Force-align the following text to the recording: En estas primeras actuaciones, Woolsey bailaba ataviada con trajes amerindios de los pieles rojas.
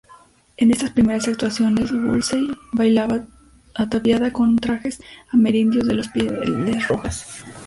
En 0.57 0.71
estas 0.71 0.89
primeras 0.89 1.27
actuaciones, 1.27 1.91
Woolsey 1.91 2.49
bailaba 2.71 3.23
ataviada 3.75 4.33
con 4.33 4.55
trajes 4.55 4.99
amerindios 5.29 5.85
de 5.87 5.93
los 5.93 6.07
pieles 6.07 6.87
rojas. 6.87 7.45